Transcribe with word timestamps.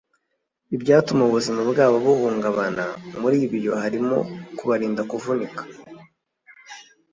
ibyatuma 0.75 1.21
ubuzima 1.25 1.61
bwabo 1.71 1.97
buhungabana 2.05 2.85
Muri 3.21 3.37
ibyo 3.47 3.71
harimo 3.81 4.17
kubarinda 4.57 5.01
kuvunika 5.11 5.61